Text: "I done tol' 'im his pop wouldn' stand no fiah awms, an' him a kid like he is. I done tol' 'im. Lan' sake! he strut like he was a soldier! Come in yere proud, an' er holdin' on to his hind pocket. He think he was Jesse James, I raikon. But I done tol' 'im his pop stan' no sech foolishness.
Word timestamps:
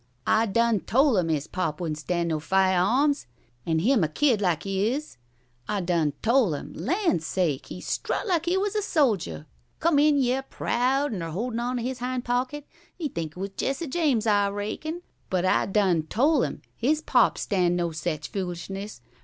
"I 0.25 0.47
done 0.47 0.79
tol' 0.79 1.15
'im 1.17 1.29
his 1.29 1.45
pop 1.45 1.79
wouldn' 1.79 1.93
stand 1.93 2.29
no 2.29 2.39
fiah 2.39 2.81
awms, 2.83 3.27
an' 3.67 3.77
him 3.77 4.03
a 4.03 4.07
kid 4.07 4.41
like 4.41 4.63
he 4.63 4.89
is. 4.91 5.17
I 5.67 5.79
done 5.81 6.13
tol' 6.23 6.55
'im. 6.55 6.73
Lan' 6.73 7.19
sake! 7.19 7.67
he 7.67 7.81
strut 7.81 8.25
like 8.25 8.47
he 8.47 8.57
was 8.57 8.73
a 8.75 8.81
soldier! 8.81 9.45
Come 9.79 9.99
in 9.99 10.17
yere 10.17 10.41
proud, 10.41 11.13
an' 11.13 11.21
er 11.21 11.29
holdin' 11.29 11.59
on 11.59 11.77
to 11.77 11.83
his 11.83 11.99
hind 11.99 12.25
pocket. 12.25 12.65
He 12.97 13.09
think 13.09 13.35
he 13.35 13.39
was 13.41 13.51
Jesse 13.55 13.85
James, 13.85 14.25
I 14.25 14.47
raikon. 14.49 15.03
But 15.29 15.45
I 15.45 15.67
done 15.67 16.07
tol' 16.09 16.41
'im 16.41 16.63
his 16.75 17.03
pop 17.03 17.37
stan' 17.37 17.75
no 17.75 17.91
sech 17.91 18.23
foolishness. 18.25 19.01